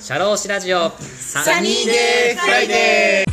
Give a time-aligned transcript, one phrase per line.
[0.00, 0.90] シャローシラジオ。
[0.90, 3.32] サニーデーフライデー。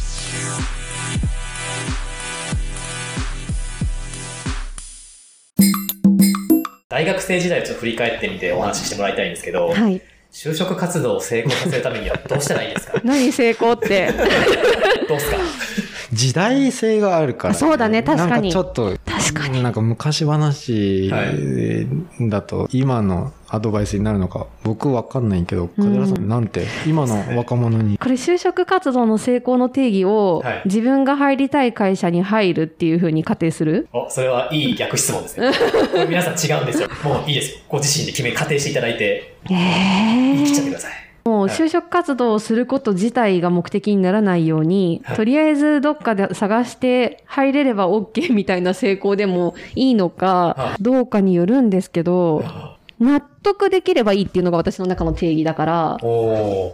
[6.89, 10.01] 大学生時代をちょっと振り返ってみてお話ししてもらいたいんですけど、はい。
[10.31, 13.01] 就職活動を成功させるためにはどうしたらいいですか？
[13.05, 14.11] 何成功って？
[15.09, 15.37] どうですか？
[16.13, 18.01] 時代性があるから、そうだね。
[18.03, 18.29] 確かに。
[18.31, 18.97] なんかちょっと、
[19.33, 19.63] 確かに。
[19.63, 33.87] なんか昔話はいだと今のアドバイスになるのか僕わかんないけど、梶原さんなんて今の若者にこれ就職活動の成功の定義を、はい自分が入りたい会社に入るっていうふうに仮定する？
[33.93, 35.51] お、それはいい逆質問ですね。
[35.91, 36.89] これ皆さん違うんですよ。
[37.03, 37.59] もういいですよ。
[37.67, 39.55] ご自身で決め、仮定していただいて、ええ
[40.35, 40.91] 言い切っちゃってください。
[41.29, 52.43] もうはい就職活動をすること自体が目的にならないように、はいとりあえずどっかで探して入れれば OK みたいな成功でもいいのかは、どうかによるんですけど、
[52.99, 55.97] 納得できればいいっていうのが私の中の定義だから。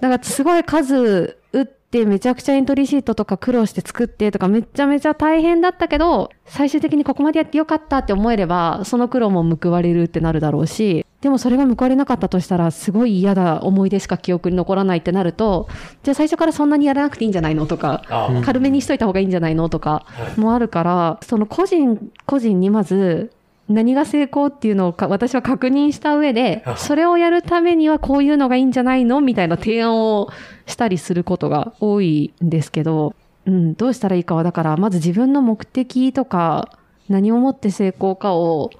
[0.01, 15.67] だからすごい数打ってめちゃくちゃエントリーシートとか苦労して作ってとかめちゃめちゃ大変だったけど、最終的にここまでやってよかったって思えれば、その苦労も報われるってなるだろうし、でもそれが報われなかったとしたら、すごい嫌だ思い出しか記憶に残らないってなると、
[16.03, 18.03] じゃあ最初からそんなにやらなくていいんじゃないのとか、
[18.43, 20.39] 軽めにしといた方がいいんじゃないのとかはい。
[20.39, 23.31] もあるから、その個人個人にまず
[23.67, 30.29] 何が成功っていうのをか私は確認した上であ、それをやるためにはこういうのがいいんじゃないのみたいな提案を
[30.67, 36.77] したりすることが多いんですけど、うん、どうしたらいいかは、だからまず自分の目的とか
[37.09, 38.71] 何をもって成功かを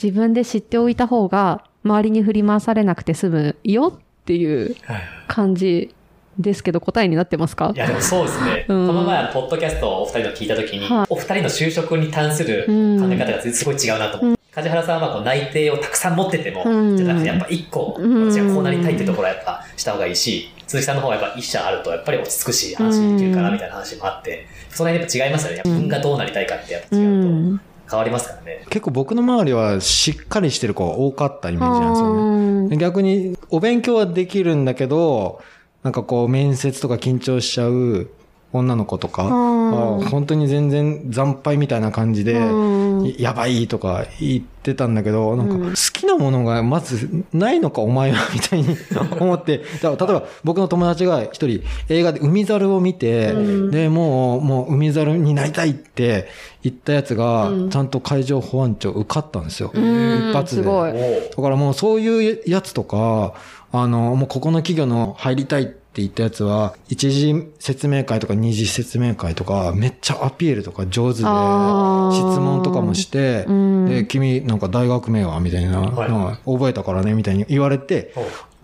[0.00, 5.02] 自分で知っておいた方が周りに振り回されなくて済むよっていうはい。
[5.26, 5.94] 感じ
[6.38, 7.72] ですけど答えになってますか？
[7.74, 8.64] いや、でもそうですね。
[8.68, 12.72] うんこの前、ポッドキャストをお二人の聞いたときに、はいお二人の就職に関する考
[13.12, 14.38] え方がすごい違うなと思って。
[14.54, 25.62] 梶原さんはこう内定をたくさん持ってても、うんじゃなくてやっぱ一個、うん私はこうなりたいっていうところはやっぱした方がいいし、鈴木さんの方はやっぱ一社あるとやっぱり落ち着くし、安心できるからみたいな話もあって、その辺やっぱ違いますよね。
[25.64, 27.60] 自分がどうなりたいかってやっぱう違うとん。
[27.90, 28.64] 変わりますからね。
[28.68, 32.76] 結構僕の周りはしっかりしてる子が多かったイメージなんですよね。
[32.76, 35.40] 逆にお勉強はできるんだけど、
[35.88, 38.10] なんかこう面接とか緊張しちゃう
[38.52, 40.00] 女の子とかうん。
[40.00, 43.14] は本当に全然惨敗みたいな感じで、うん。
[43.18, 45.64] やばいとか言ってたんだけど、なんかうん。
[45.70, 48.76] 好きなものがまずないのかお前はみたいに
[49.18, 53.38] 思って、 例えば僕の友達が一人映画で海猿を見て、う
[53.68, 53.70] ん。
[53.70, 56.28] で、もう、もう海猿になりたいって
[56.62, 59.70] 言ったやつがうん、ちゃんと海上保安庁受かったんですよ。
[59.72, 60.30] うん。
[60.30, 60.62] 一発で。
[60.62, 63.34] だからもうそういうやつとか、
[63.72, 73.86] あの、もうここの企業の入りたいって言ったやつは、一次説明会とか二次説明会とか、めっちゃアピールとか上手で、質問とかもして、うん。
[73.88, 76.50] で、君なんか大学名はみたいな、はい。
[76.50, 78.14] 覚えたからねみたいに言われて、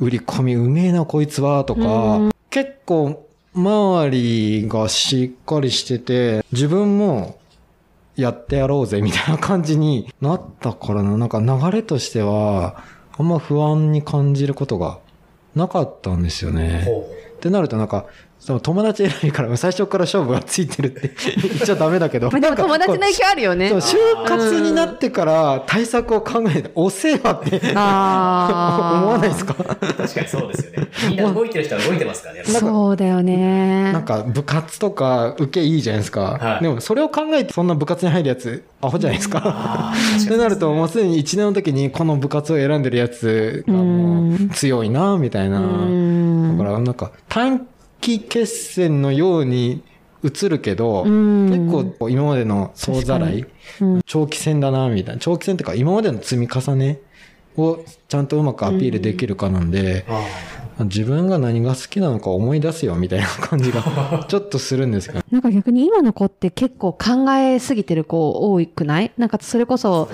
[0.01, 7.39] 売り込みうめえなこいつは、とか、結構周りがしっかりしてて、自分も
[8.17, 12.83] やってやろうぜみたいな感じになったからな、なんか流れとしては、
[13.17, 14.99] あんま不安に感じることが
[15.55, 16.85] なかったんですよね。
[16.89, 17.05] おっ
[17.41, 18.07] てなるとなんか、
[18.45, 21.11] その友達選びから最初から勝負がついてるって
[21.41, 22.31] 言っちゃダメだけど。
[22.31, 23.73] まあでも友達の影響あるよね。
[23.73, 23.97] 就
[24.27, 29.55] 活になってから対策を考えて、遅えわって 思わないですか？
[29.55, 30.89] 確かにそうですよね。
[31.09, 32.43] みんな動いてる人は動いてますからね。
[32.45, 33.93] そうだよね。
[33.95, 36.39] なんか部活とか受けいいじゃないですか。
[36.39, 39.93] はいでもそれを考えてそんな部活に入るやつ、アホじゃないですか？
[40.23, 45.61] ってなるともうすでに1年の時にこの部活を選んでるやつがもう強いな、みたいな。
[45.61, 47.67] うんだからなんか短
[48.05, 49.83] 期決戦のように
[50.23, 51.71] 映るけど、うん。
[51.71, 53.47] 結構今までの総ざらい、
[53.81, 54.03] うん。
[54.05, 55.21] 長期戦だな、みたいな。
[55.21, 57.01] 長期戦っていうか今までの積み重ね
[57.57, 60.23] をちゃんとうまくアピールできるかなんで、あ
[60.81, 63.83] 自分が何が好きなのか思い出すよみたいな感じが
[64.29, 65.21] ちょっとするんですけど。
[65.31, 69.13] なんか逆に今の子って結構考えすぎてる子多くない？
[69.17, 70.09] なんかそれこそ、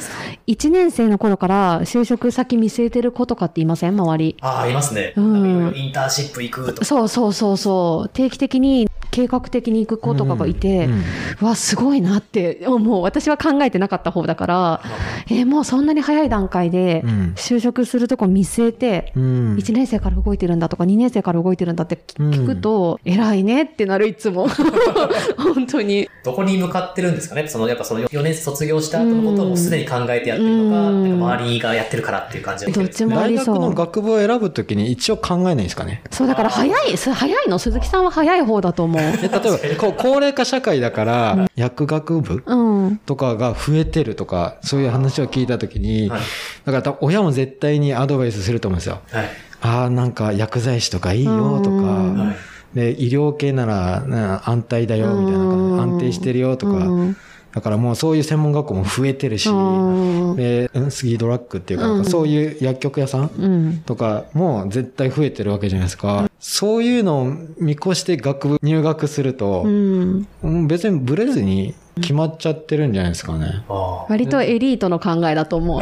[0.47, 3.97] 1年生の頃から就職先見据えてる子とかっていません？
[4.00, 4.37] 周り。
[4.41, 5.15] あー、いますね。
[5.16, 6.84] うんインターンシップ行くとか。
[6.84, 8.10] そうそうそうそう。
[8.13, 11.03] 定期的に計画的に行く子とかがいて、うん
[11.41, 14.83] うわ、すごいなって、もう私は考えてなかった方だから、
[15.28, 24.48] えーもうそんなに早い段階でうん就職するとこ見据えて、うん1年生から動いてるんだとか2年生から動いてるんだって聞くと、偉いねってなるいつも。
[25.39, 26.09] 本当に。
[26.24, 27.48] どこに向かってるんですかね？
[27.48, 33.59] その、やっぱその4年生卒業した後のことをもうすでに考えてやってるのか、うんなんか周りがやってるからっていう感じなんどっちもあ大学りそう。
[33.59, 36.03] の学部を選ぶときに一応考えないんですかね？
[36.10, 37.59] そう、だから早い、す早いの？
[37.59, 39.00] 鈴木さんは早い方だと思う。
[39.01, 42.97] え例えばこう、高齢化社会だから、薬学部うん。
[43.07, 46.21] とかが増えてるとか、そういう話を聞いたときに、はい
[46.65, 49.01] だから親も絶対にアドバイスすると思うんですよ。
[49.11, 49.29] はい。
[49.63, 52.37] ああ、なんか薬剤師とかいいよとうんか、はい
[52.75, 57.17] で、医療系ならな安泰だよみたいな感じで、安定してるよとか、うん
[57.53, 63.83] だからもうそういう専門学校も増えてるし、うんで、うんスギードラッグっていうか、うんそういう薬局屋さん。
[63.85, 66.29] とかも絶対増えてるわけじゃないですか。
[66.41, 70.27] そういうのを見越して学部入学するとう、ん。
[70.42, 73.63] うん別にブレずに決まっちゃってるんじゃないですかね。
[74.09, 75.81] 割とエリートの考えだと思う。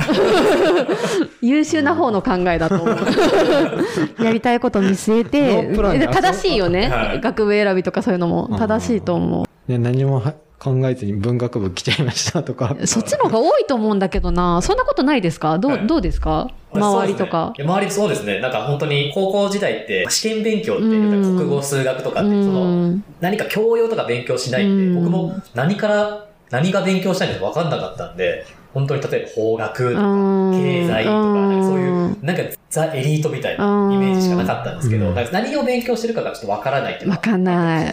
[1.47, 2.97] 優秀な方の考えだと思う。
[4.23, 7.21] やりたいこと見据えて、正しいよねはい。
[7.21, 9.71] 学部選びとかそういうのも正しいと思う。
[9.71, 12.77] で何もは考えずに文学部来ちゃいましたとか。
[12.85, 14.61] そっちの方が多いと思うんだけどな。
[14.61, 15.59] そんなことないですか？
[15.59, 16.51] どう、はいどうですか？
[16.73, 18.41] 周りとかね周りそうですね。
[18.41, 23.05] なんか本当に高校時代って試験勉強っていうか国語数学とかって、うそのん。
[23.21, 28.45] 何か教養とか勉強しないんで、うん僕も何から何が勉強したいのか分かんなかったんで、
[28.79, 37.87] 本当に例えば法学とかうん経済とか、なんかそういううん、なんかザ・エリートみたいなイメージしかなかったんですけど、何を勉強してるかがちょっと分からないっていうかんない。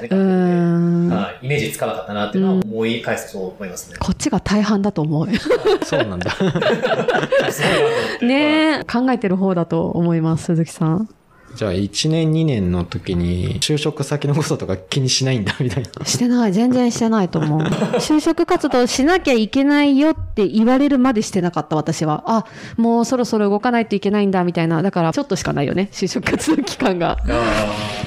[1.42, 3.98] イメージつかなかったなっていうのは思い返すとそう思いますね。
[4.00, 5.28] こっちが大半だと思う。
[5.84, 6.36] そうなんだ。
[8.22, 11.10] ねえ、考えてる方だと思います、鈴木さん。
[11.56, 16.06] じゃあ1年2年の時に就職先のこととか気にしないんだみたいな。
[16.06, 17.62] してない、全然してないと思う。
[18.00, 22.24] 就職活動しなきゃいけないよって言われるまでしてなかった、私は。
[22.28, 24.82] あ、もうそろそろ動かないといけないんだ、みたいな。
[24.82, 27.18] だから、ちょっとしかないよね、就職活動期間が。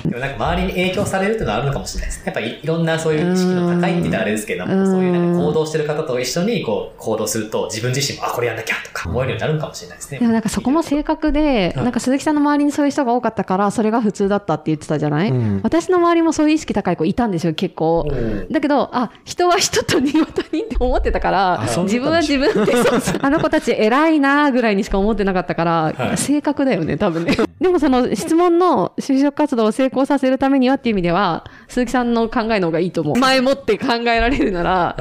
[0.05, 2.23] でもなんか周りに影響されるっていうのはあるのかもしれないですね。
[2.27, 10.19] やっぱりいろんなそういう意識の高いって言ったらあれですけども、うんそういうなんか行動してる方と一緒にこう行動すると自分自身もあ、これやんなきゃとか思えるようになるのかもしれないですね。
[10.19, 18.07] でもなんかそこも正確で、はいなんか鈴木さんの周りにそういう人が多かったから、それが普通だったって言ってたじゃない、うん私の周りもそういう意識高い子いたんですよ、結構。
[18.09, 22.73] うんだけど、あ、人は人と人は他人って思ってたから自分は自分って、
[23.21, 27.37] あの子たち偉いなぐらいにしか思ってなかったから、はい正確だよね、多分ね。
[27.61, 33.19] でもその質問の就職活動を成功させるためにはっていう意味では、鈴木さんの考えの方がいいと思う。
[33.19, 34.97] 前もって考えられるなら、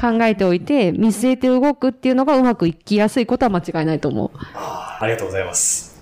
[0.00, 4.30] 考えておいて、見据えて動くっていうのがうまくいきやすいことは間違いないと思う。
[4.54, 5.93] ありがとうございます。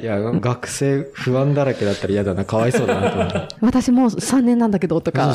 [0.00, 3.56] いや、学生不安だらけだったら嫌だな、かわいそうだなと思って。
[3.60, 5.34] 私もう3年なんだけどとか、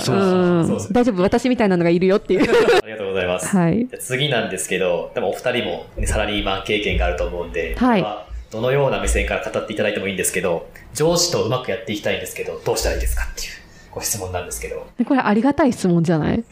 [0.92, 2.42] 大丈夫、私みたいなのがいるよっていう。
[2.42, 2.46] あ
[2.86, 3.56] りがとうございます。
[3.56, 3.88] はい。
[3.88, 8.06] じゃあ次なんですけど、でもお二人も、ね、サラリーマン経験があると思うんで、はい
[8.52, 13.62] どのような目線から語っていただいてもいいんですけど、上司とうまくやっていきたいんですけど、どうしたらいいですかっていう
[13.94, 14.88] ご質問なんですけど。
[15.06, 16.44] これありがたい質問じゃない？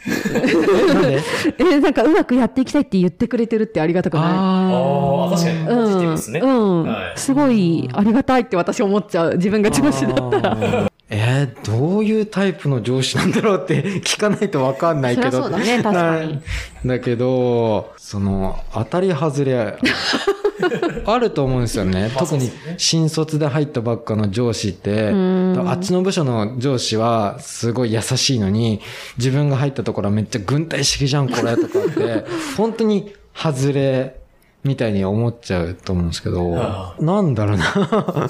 [0.88, 1.20] なんで？
[1.58, 4.26] え、なんかうまくやっていきたいって言ってくれてるってありがたくない？
[4.26, 5.66] ああ、確かに。
[5.66, 6.40] ポジティブですね。
[6.42, 7.20] うん、はい。
[7.20, 9.36] すごいありがたいって私思っちゃう。
[9.38, 10.91] 自分が上司だったら。
[11.14, 15.44] えーどういうタイプの上司なんだろうって 聞かないとわかんないけど。
[15.44, 16.42] そうだね確かに
[16.84, 19.78] なだけど、その、当たり外れ、
[21.06, 22.12] あると思うんですよね。
[22.16, 28.80] まあ特に新卒で入ったばっかの上司って、うんあっちの部署の上司はすごい優しいのに、
[29.18, 32.26] 自分が入ったところはめっちゃ軍隊式じゃん、これ、とかって、
[32.58, 34.21] 本当に外れ、
[34.64, 38.30] みたいに思っちゃうと思うんですけどあ、なんだろうな。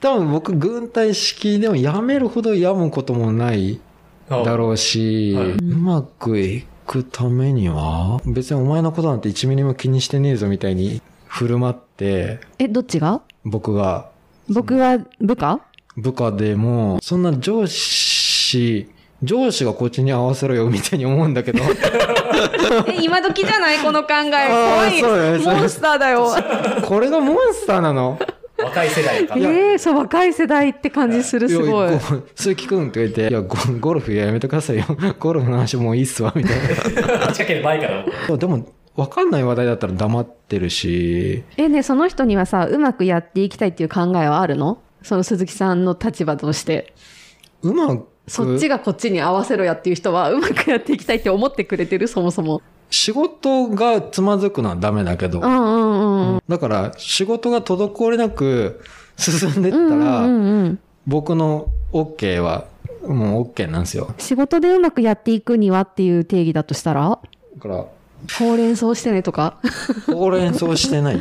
[0.00, 3.80] 多分僕、軍隊式でもやめるほど病むこともない
[4.28, 5.48] だろうし、はい。
[5.52, 13.22] うまくいくためには、別にお前のことなんて1ミリも気にしてねえぞみたいに振る舞って、え、どっちが？
[13.44, 14.10] 僕が。
[14.50, 15.60] 僕は部下？
[15.96, 18.88] 部下でも、そんな上司、
[19.22, 21.62] 上司がこっちに合わせろよみたいに思うんだけど。
[22.88, 23.78] え、今時じゃない？
[23.78, 24.34] この考え。
[24.34, 26.28] あーそうだねそうだねモンスターだよ。
[26.84, 28.18] これがモンスターなの？
[28.62, 29.38] 若い世代の方。
[29.40, 31.90] えー、そう、若い世代って感じする、すごい
[32.34, 34.84] 鈴木くんって言って、いやゴ、ゴルフやめてくださいよ。
[35.18, 36.58] ゴルフの話もういいっすわ、みたい
[37.18, 38.04] 話しかける前から。
[38.28, 38.36] な。
[38.36, 46.92] でも、わかんない話題だったら黙ってるし、え、ね、その人にはさ、うまくやっていきたいっていう考えはあるのその鈴木さんの立場として。
[47.62, 52.62] うまく、そっちがこっちに合わせろやっていう人は、うまくやっていきたいって思ってくれてるそもそも。
[52.90, 56.42] 仕事がつまずくのはダメだけど、うんうんうん。
[56.48, 58.82] だから仕事が滞りなく
[59.16, 60.78] 進んでったうんら、うんうんうん。
[61.06, 62.66] 僕の OK は
[63.06, 64.14] もう OK なんですよ。
[64.18, 67.86] 仕事でうまくやっていくにはっていう定義だとしたら、だから、
[68.38, 69.58] ほうれん草してねとか。
[70.06, 71.20] ほうれん草してない？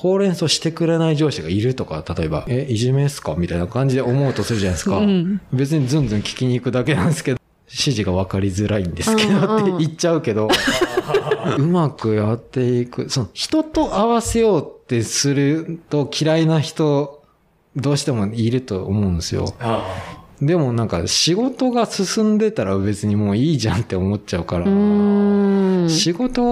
[0.00, 3.34] ほうれん草してくれない上司がいるとか、例えば、え、いじめっすか？
[3.36, 4.96] みたいな感じで思うとするじゃないですか。
[4.96, 10.48] うん別にずんずん聞きに行くだけなんですけど、指示が分かりづらいんですけどうんうんって言っちゃうけど、
[11.58, 13.10] うまくやっていく。
[13.10, 17.22] その人と合わせようってすると嫌いな人、
[17.76, 19.54] どうしてもいると思うんですよ。
[19.60, 19.86] あ
[20.40, 24.64] でもなんか仕事が進んでたら別にもういいじゃんって思っちゃうから。
[25.88, 26.42] 仕事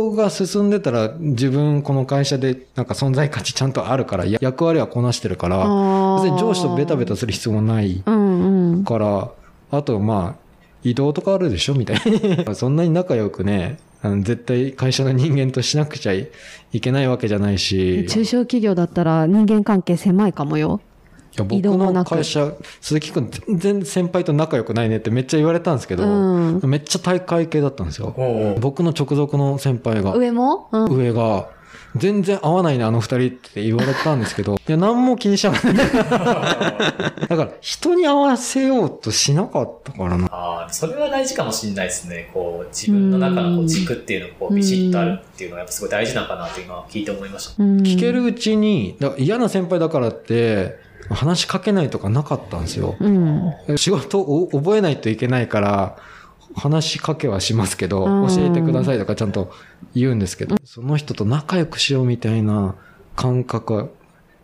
[0.00, 8.84] 動が進んでたら自分この会社でなんか存在価値ちゃんとあるから、や役割はこなしてるから、別に上司とベタベタする必要もないうんうん。
[8.84, 9.30] から、
[9.70, 10.50] あとまあ、
[10.82, 12.44] 移動とかあるでしょみたいに。
[12.54, 16.30] そんなに仲良くね、あの絶対会社の人間としなくちゃい
[16.80, 20.80] けないわけじゃないし、い中小企業だったら人間関係狭いかもよ。
[21.36, 28.14] や僕の会社、鈴木くん全然先輩と仲良くないねってめっちゃ言われたんですけど、うんめっちゃ大会系だったんですよ。
[28.16, 30.68] おうおう僕の直属の先輩が、上も？
[30.72, 30.92] うん。
[30.92, 31.48] 上が、
[31.96, 35.72] 全然合わないね、あの二人って言われたんですけど、 いや、何も気にしなかった。
[37.26, 40.26] だから、人に合わせようとしなかったからな。
[40.30, 42.30] ああ、それは大事かもしれないですね。
[42.32, 47.62] こう、自分の中のこう軸っていうのがこうビシッとあるっていうのはやっぱすごい大事なのかなって今聞いて思いました。
[47.62, 52.96] うん聞けるうちに、だから嫌な先輩だからって、話しかけないとかなかったんですよ。
[53.00, 53.52] うん。
[53.76, 55.96] 仕事を覚えないといけないから、
[56.54, 59.52] 話しかけはしますけど、うん教えてくださいとかちゃんと
[59.94, 62.74] 言うんですけど、その人と仲良くしようみたいな
[63.16, 63.88] 感覚は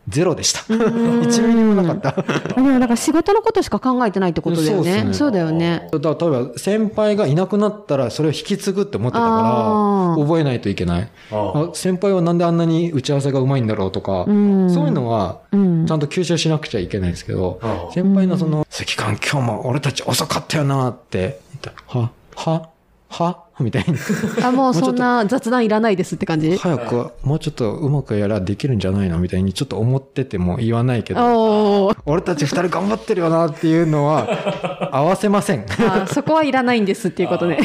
[0.08, 0.60] ゼロでした。
[0.70, 2.22] 一ミリもなかった。
[2.54, 4.94] でも、だから仕事のことしか考えてないってことだよね。
[4.98, 5.88] そうねそうだよね。
[5.90, 11.08] だから例えば先輩がいなくなったらそれを引き継ぐって思ってたから、覚えないといけない。
[11.32, 22.68] ああ先輩はなんであんなに打ち合わせがうまいんだろうとか、うんそういうのはうんちゃんと吸収しなくちゃいけないんですけど、あ先輩のその、関官今日も俺たち遅かったよなって言ったら、は、は、
[23.08, 23.45] は？
[23.60, 23.96] みたいに。
[24.44, 26.56] あ、もうそんな雑談いらないですって感じ？
[26.56, 35.64] 早く、もうちょっとうまくやらできるんじゃないのみたいにちょっと思ってても言わないけど、俺たち二人頑張ってるよなっていうのは、 合わせません。
[35.88, 37.58] あそこはいらないんですっていうことね。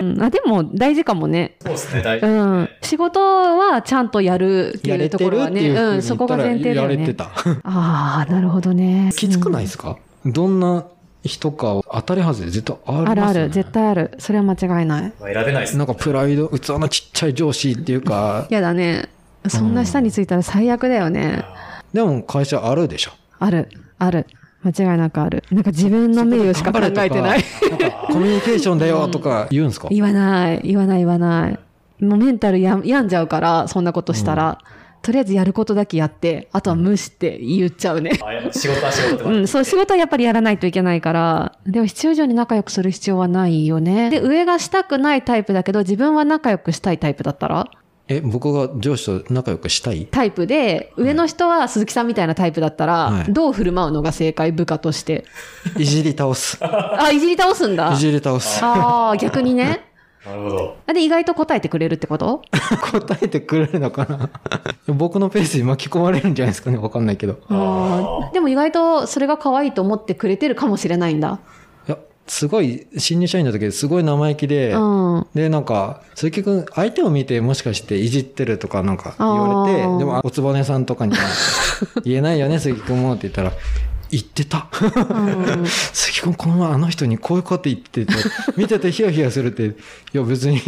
[0.00, 1.56] うんあでも大事かもね。
[1.60, 2.30] そうですね、大事う。
[2.30, 2.68] ん。
[2.82, 5.70] 仕事はちゃんとやるっていうところはね。
[5.70, 6.94] うふううん、そこが前提だよね。
[6.94, 7.24] やれてた。
[7.64, 9.10] ああ、なるほどね。
[9.16, 9.96] きつくないですか？
[10.24, 10.84] どんな
[11.24, 13.10] 人かを当たり外れ絶対ありますよ、ね。
[13.10, 14.10] あるある、絶対ある。
[14.18, 15.12] それは間違いない。
[15.20, 19.08] まあ選べないですなんかプライド、器のちっちゃい上司っていうか、やだね。
[19.48, 21.44] そんな下についたら最悪だよね。
[21.92, 23.12] でも会社あるでしょ。
[23.38, 24.26] ある、ある。
[24.64, 25.44] 間違いなくある。
[25.50, 27.44] なんか自分の名誉しか考えてない。
[28.10, 31.58] コミュニケーションだよとか言うんですか、 言わない、言わない、言わない。
[32.02, 34.58] もうメンタルや病んじゃうから、そんなことしたら。
[35.04, 38.12] とりあえずやることだけやって、あとは無視って言っちゃうね。
[38.52, 39.24] 仕事は仕事。
[39.26, 44.08] うん、そう、仕事はやっぱりやらないといけないから、でも必要以上に仲良くする必要はないよね。
[44.08, 47.66] で、上がしたくないタイプだけど、自分は仲良くしたいタイプだったら？
[48.08, 50.06] え、僕が上司と仲良くしたい？
[50.06, 55.24] タイプで、上の人は鈴木さんみたいなタイプだったら、はいどう振る舞うのが正解、部下として？
[55.78, 56.58] いじり倒す。
[56.62, 57.96] あ、いじり倒すんだい。
[57.98, 58.64] じり倒す。
[58.64, 59.84] ああ、逆にね。
[60.26, 60.76] なるほど。
[60.86, 62.42] あで、意外と答えてくれるってこと？
[62.92, 64.30] 答えてくれるのかな？
[64.94, 67.38] 僕のペースに巻き込まれるんじゃないですかねわかんないけど。
[68.32, 71.38] でも意外とそれが可愛いと思ってくれてるかもしれないんだ。
[71.86, 74.78] いや、すごい、新入社員の時すごい生意気で、う
[75.18, 75.26] ん。
[75.34, 81.18] で、なんか、鈴木くん、相手を見てもしかしていじってるとかなんか言われてでも、おつぼねさんとかには、
[82.04, 83.52] 言えないよね、鈴木くんもって言ったら、
[84.16, 84.68] 言ってた。
[84.80, 88.12] うん鈴木くん、この前あの人にこういうこと言ってて、
[88.56, 89.72] 見ててヒヤヒヤするって、い
[90.12, 90.58] や別に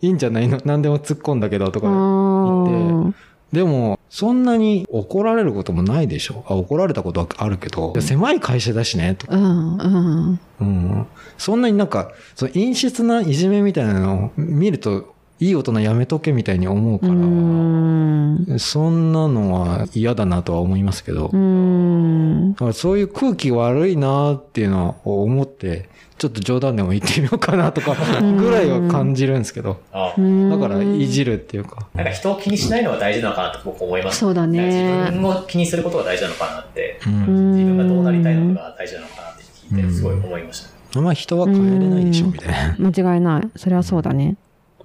[0.00, 0.60] いいんじゃないの？
[0.64, 3.18] 何でも突っ込んだけどとか言って。
[3.52, 6.44] でも、そんなに怒られることもないでしょ？
[6.48, 9.34] あ、怒られたことはあるけど、狭い会社だしね、とか。
[9.36, 9.76] うん。
[9.78, 10.40] うん。
[10.60, 11.06] うん。
[11.38, 18.58] そんなになんか、その陰湿ないじめみたいなのを見ると、いい大人やめとけみたいに思うかうら、ん。
[18.58, 22.52] そんなのは嫌だなとは思いますけど、うん。
[22.54, 34.18] だからそういう空気悪いなっていうのを思って、ちょっと冗談でも言ってみようかなとか、ぐらいは感じるんですけど、あだからいじるっていうか、なんか人を気にしないのが大事なのかなと僕思います。
[34.18, 40.70] そうだね自分を気にすることが大事なのかなって、自分がどうなりたいのかが大事なのかなって聞いて、すごい思いました。
[40.98, 42.90] あんま人は変えれないでしょ、みたいな。
[42.90, 43.48] 間違いない。
[43.54, 44.36] それはそうだね。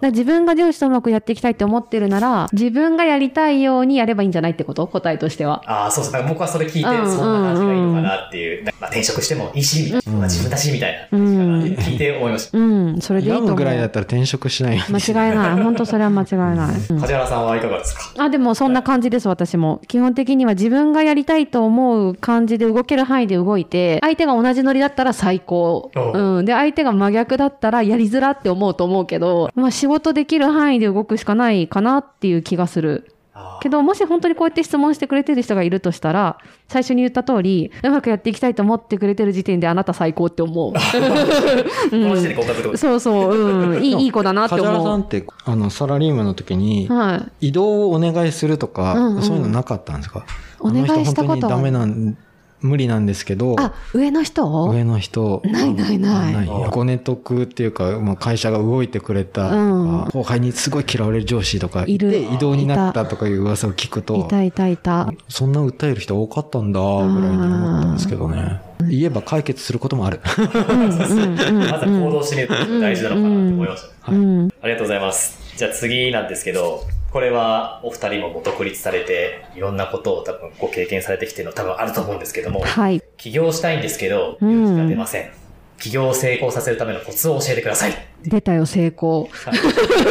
[0.04, 4.86] だ自分が上司とうまくやっていきたいって思ってるなら、自分がやりたいようにやればいいんじゃないってこと？
[4.86, 5.64] 答えとしては。
[5.66, 6.14] ああ、そうそう。
[6.14, 8.66] だから僕はそれ聞いて、そうんんな感じがいいのかなっていう。
[8.66, 10.20] まあ、転職してもいいし、みたいな。
[10.20, 12.58] まあ、自分だし、みたいな感じかなって聞いて思いました。
[12.58, 13.02] うん。
[13.02, 13.56] それでいいと思う。
[13.56, 15.64] ぐらいだったら転職しない間違いない。
[15.64, 16.76] 本当それは間違いない。
[16.90, 18.24] うん梶原さんはいかがですか？
[18.24, 19.82] あ、でもそんな感じです、私も。
[19.88, 25.92] 基本的には自分がやりたいと思う感じで動ける範囲で動いて、相手が同じノリだったら最高。
[25.96, 26.46] うん。
[26.46, 33.10] で、相手が真逆だったらやりづらって思うと思うけど、まあ仕事できる範囲で動くしかないかなっていう気がする。
[33.36, 40.72] あけど、もし本当にこうやって質問してくれてる人がいるとしたら、最初に言った通り、うまくやっていきたいと思ってくれてる時点であなた最高って思う。
[40.74, 40.74] ー
[41.90, 43.36] この時点で合格ってことですそうそう、
[43.76, 43.84] うん。
[43.84, 45.00] いい、いい子だなって梶原さ思う。
[45.00, 47.48] んって、あの、サラリーマンの時に、はい。
[47.48, 50.26] 移動をお願いするとか、うんうんそういうのなかったんですか？
[50.60, 52.18] お願いしたことはあの人本当にダメなん
[52.64, 54.70] 無理なんですけど、あ、上の人？
[54.70, 55.42] 上の人。
[55.46, 56.48] ないないないない。
[56.72, 65.12] ご寝得っていうか、まあ、会社が動いてくれたとか、うん後輩にすごい嫌われる上司とかいいるて、異動になったとかいう噂を聞くとい、たいたいた。
[65.28, 68.62] そんな訴える人多かったんだ、ぐらいに思ったんですけどね。
[68.90, 70.20] 言えば解決することもある。
[70.24, 73.90] まずは行動してみるって大事なのかなって思いました。
[74.08, 75.58] ありがとうございます。
[75.58, 83.04] じゃあ次なんですけど、これはお二人も独立されて、いろんなことを多分ご経験されてきてるの多分あると思うんですけども、はい。
[83.18, 85.30] 起業したいんですけど、うん勇気が出ません。
[85.78, 87.92] 起業を成功させるためのコツを教えてください。
[88.24, 89.26] 出たよ、成功。
[89.26, 89.28] は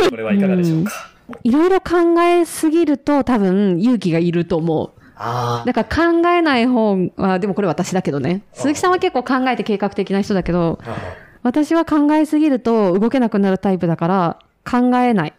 [0.05, 0.93] いこれはいかがでしょうか？
[1.43, 4.91] いろいろ考えすぎると多分勇気がいると思う。
[5.17, 8.43] あだから考えない方は、でもこれ私だけどね。
[8.53, 10.97] 鈴木さんは結構考えて計画的な人だけど、あ。
[11.43, 14.39] 私は考えすぎると動けなくなるタイプだから、
[14.71, 15.33] 考えない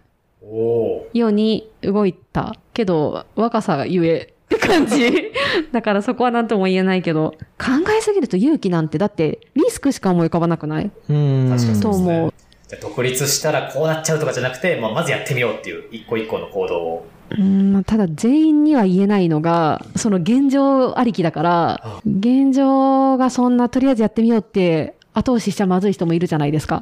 [1.14, 2.56] ように動いた。
[2.74, 5.32] けど、若さがゆえって感じ。
[5.72, 10.92] だからそこは何とも言えないけど、考えすぎると勇気なんて、だってリスクしか思い浮かばなくない？
[11.10, 11.50] うん。
[11.50, 12.34] 確かにそうですと思うね。
[12.68, 17.06] じゃあ独立したらこうなっちゃうとかじゃなくて、まあ、まずやってみようっていう一個一個の行動を。
[17.38, 26.82] うんまあただ全員には言えないのが、その現状ありきだから、現状がそんなとりあえずやってみようって後押ししちゃまずい人もいるじゃないですか。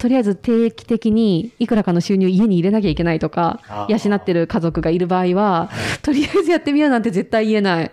[0.00, 5.70] とりあえず定期的にいくらかの収入を家に入れなきゃいけないとか養ってる家族がいる場合は、
[6.02, 7.90] とりあえずやってみようなんて絶対言えない。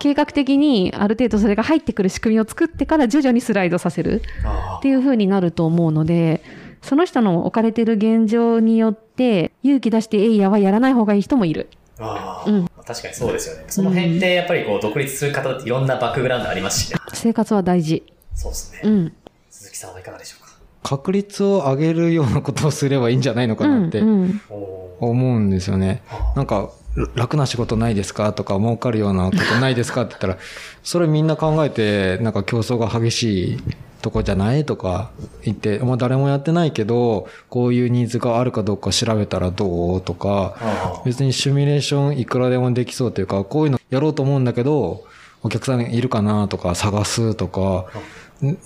[0.00, 6.42] 計画的にある程度それが入ってくる仕組みを作ってから徐々にスライドさせるあっていう風になると思うので、
[6.82, 11.68] その人の置かれてる現状によって勇気出してエイヤはやらない方がいい人もいる。
[11.98, 13.64] ああうん確かにそうですよね。
[13.68, 16.98] その辺ってやっぱりこう独立する方っていろんなバックグラウンドありますしね。
[17.14, 18.02] 生活は大事。
[18.34, 18.80] そうですね。
[18.84, 19.12] うん。
[19.50, 20.49] 鈴木さんはいかがでしょうか？
[20.82, 26.02] 確率を上げるようなことをすればいいんじゃないのかなって思うんですよね。
[26.10, 26.32] あ。
[26.36, 26.70] なんか、
[27.14, 30.38] 楽な仕事ないですかとか、儲かるようなことないですかって言ったら、
[30.82, 33.58] それみんな考えて、なんか競争が激しい
[34.00, 35.10] とこじゃないとか
[35.44, 45.04] 言って、まあ誰もやってないけど、こういうニーズがあるかどうか調べたらどうとか、あ別にシミュレーションいくらでもできそうというか、こういうのやろうと思うんだけど、
[45.42, 47.84] お客さんいるかなとか探すとか、ん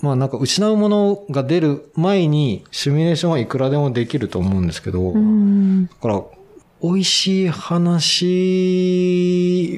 [0.01, 5.87] まあなんか失うものが出る前にシミュレーションはいくらでもできると思うんですけど、うん。
[5.87, 6.23] だから、
[6.81, 8.19] 美味しい話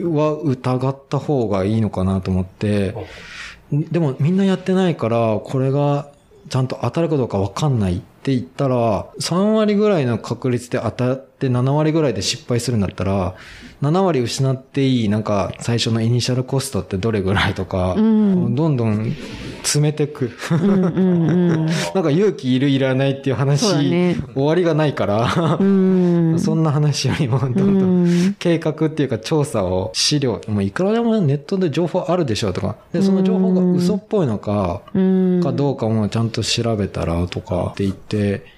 [0.04, 2.96] は疑った方がいいのかなと思って、
[3.72, 6.10] でもみんなやってないから、これが
[6.50, 13.36] ちゃんと当たるかどうかわかんないって言ったら、3割ぐらいの確率で当たって7割ぐらいで失敗するんだったら、
[13.84, 19.16] 7割失っていい、なんか最初のイニシャルコストってどれぐらいとか、うんどんどん
[19.62, 20.32] 詰めてく。
[20.52, 21.66] うんうんうん。
[21.94, 26.36] なんか勇気いるいらないっていう話、ね終わりがないから、うん。
[26.42, 35.42] そんな話よりも、どんどうんん計画っていうか調査を、資料、もういくらでもネットで情報あるでしょうとか、で、その情報が嘘っぽいのか、うん。
[35.44, 38.57] かどうかもちゃんと調べたらとかって言って、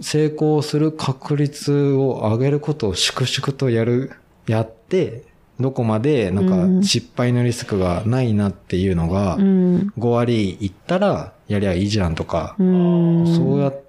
[0.00, 4.12] 成功する確率を上げることを粛々とやる、
[4.46, 5.22] やって、
[5.58, 9.92] どこまでなんか失敗のリスクがないなっていうのがう、ん。
[9.98, 13.36] 5割いったらやりゃいいじゃんとかう、ん。
[13.36, 13.80] そうやっ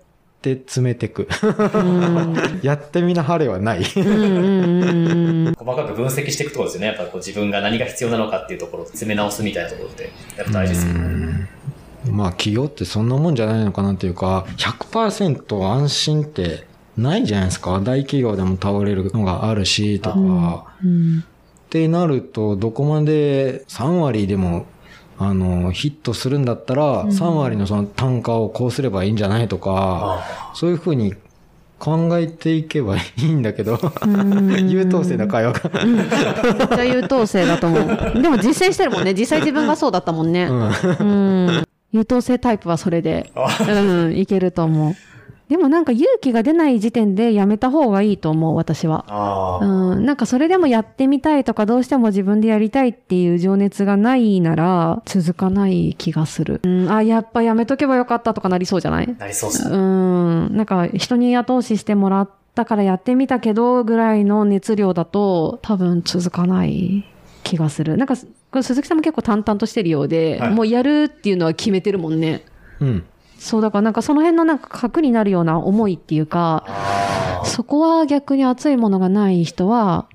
[0.41, 1.27] て詰めてく。
[1.73, 2.35] うん。
[2.63, 3.83] やってみなはれはない。
[3.83, 6.87] 細かく分析していくところですよね。
[6.87, 11.49] やっぱこう自分が何が必要なのかっていうところを詰め直すみたいなところって、やっぱ大事ですよね。
[12.11, 16.67] まあ企業ってそんなもんじゃないのかなっていうか、100%安心って
[16.97, 17.79] ないじゃないですか。
[17.79, 20.65] 大企業でも倒れるのがあるし、とか。
[20.83, 21.19] うん。
[21.19, 24.65] ってなると、どこまで3割でも、
[25.19, 31.13] あの、ヒットするんだったら、3割のその単価をこうすればいいんじゃないとか、あそういうふうに
[31.79, 35.85] 考えていけばいいんだけど、うん優等生な会話が。
[35.85, 38.21] めっちゃ優等生だと思う。
[38.21, 39.13] でも実践してるもんね。
[39.13, 40.45] 実際自分がそうだったもんね。
[40.45, 40.53] う
[41.03, 41.66] ん。
[41.91, 43.31] 優等生タイプはそれで、
[43.67, 44.95] うん、いけると思う。
[45.49, 49.59] でもなんか勇気が出ない時点でやめた方がいいと思う、私は。
[49.61, 56.59] うん、なんかそれでもやってみたいとかどうしても自分でやりたいっていう情熱がないなら続かない気がする。
[56.63, 59.15] うん、あ、やっぱやめとけばよかったとかなりそうじゃない？
[59.17, 59.77] なりそうですね。
[59.77, 67.05] うん、なんか人に後押ししてもらったからやってみたけどぐらいの熱量だと多分続かない
[67.43, 67.95] 気がする。
[67.95, 68.15] なんか、
[68.51, 72.43] これ鈴木さんも結構淡々としてるようで、はいもうやるっていうのは決めてるもんね。
[72.79, 73.05] うん。
[73.37, 80.07] そう、だからなんかその辺のなんか核になるような思いっていうか、あそこは逆に熱いものがない人は、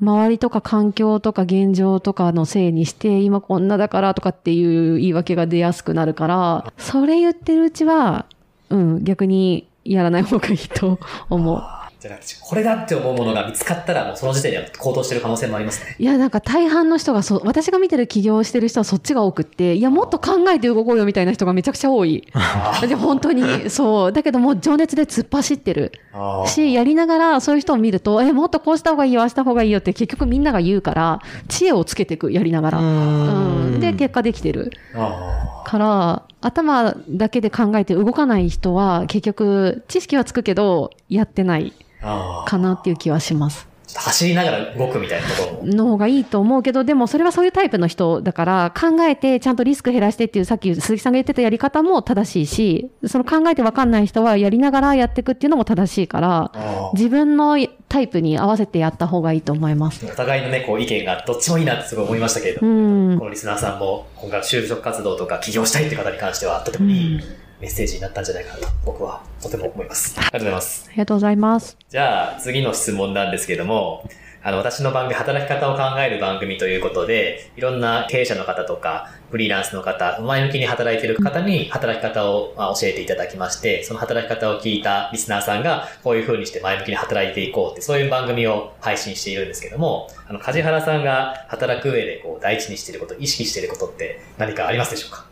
[0.00, 8.26] 周りとか環境とか現状とかのせいにして、今こんなだからとかっていう言い訳が出やすくなるから、それ言ってるうちは、
[8.70, 10.98] うん、逆にやらない方がいいと
[11.30, 11.62] 思う。
[12.02, 12.08] あ。
[12.08, 15.96] じゃなくて、これだって思うものが見つかったら、もうその時点では行動してる可能性もありますね。
[15.98, 22.26] いや、なんか大半の人がそう、私が見てる起業をしてる人はそっちが多くって、いや、もっと考えて動こうよみたいな人がめちゃくちゃ多い。
[22.32, 24.12] あで本当に、そう。
[24.12, 25.92] だけどもう情熱で突っ走ってる。
[26.12, 32.78] あし、やりながらそういう人を見ると、え、もっとこうした方がいいよ、ああした方がいいよって結局みんなが言うから、知恵をつけていく、やりながら。
[32.78, 33.80] うん。
[33.80, 34.72] で、結果できてる。
[34.94, 43.71] あから、頭だけで考えて動かない人は、結局、知識はつくけど、やってないかなっていう気はします。
[43.94, 45.74] 走りながら動くみたいなところも。
[45.74, 56.52] の方がいいと思うけど、でもそれはそういうタイプの人だから、考えてちゃんとリスク減らしてっていう、さっき鈴木さんが言ってたやり方も正しいし、その考えてわかんない人はやりながらやっていくっていうのも正しいから、
[56.94, 57.56] 自分の
[57.88, 60.04] タイプに合わせてやった方がいいと思います。
[60.06, 63.24] お互いのね、こう意見がどっちもいいなってすごい思いましたけれどうも、んこ。
[63.26, 67.20] のリスナーさんも今後就職活動とか起業したいって方に関しては、とてもいい
[67.62, 70.16] メッセージになったんじゃないかなと、僕はとても思います。
[70.18, 70.84] ありがとうございます。
[70.88, 71.76] ありがとうございます。
[71.88, 74.04] じゃあ、次の質問なんですけども、
[74.44, 95.31] あの、私の番組、働き方を考える番組ということで、いろんな経営者の方とか、フリーランスの方、前向きに働いている方に働き方をまあ教えていただきまして、その働き方を聞いたリスナーさんが、こういう風にして前向きに働いていこうって、そういう番組を配信しているんですけども、あの、梶原さんが働く上で、こう、第一にしていること、意識していることって何かありますでしょうか？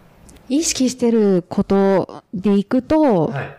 [0.50, 3.56] 意識してることでいくと、はい。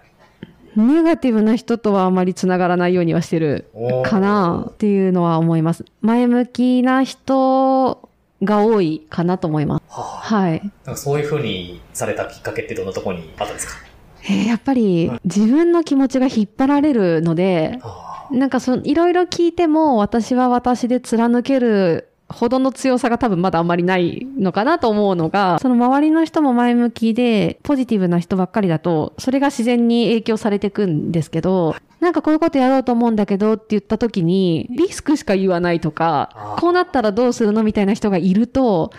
[0.76, 3.70] ネガティブな人とはあまりつながらないようにはしてる
[4.06, 5.84] かなっていうのは思います。
[6.02, 8.10] 前向きな人
[8.42, 9.84] が多いかなと思います。
[9.90, 10.62] はあ、はい。
[10.86, 13.74] なんかそういう風にされたきっかけってどんなところにあったんですか？
[14.24, 38.92] えーやっぱり自分の気持ちが引っ張られるので、はなんかそのいろいろ聞いても私は私で貫けるほどの強さが多分まだあんまりないのかなと思うのが、その周りの人も前向きでポジティブな人ばっかりだと、それが自然に影響されていくんですけど、なんかこういうことやろうと思うんだけどって言った時に、リスクしか言わないとあかー、こうなったらどうするのみたいな人がいると、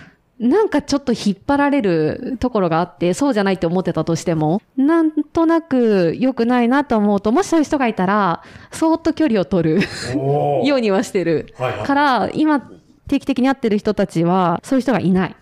[0.43, 8.43] なんかちょっと引っ張られるところがあって、そうじゃないって思ってたとしても、なんとなく良くないなと思うと、もしそういう人がいたら、
[8.73, 9.81] そーっと距離を取る
[10.65, 11.55] ようにはしてる。
[11.59, 12.71] はいはいから、今、
[13.09, 15.37] 定期的に会ってる人たちは、そういう人がいない。